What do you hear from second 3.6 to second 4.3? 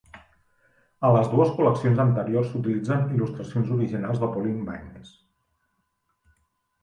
originals de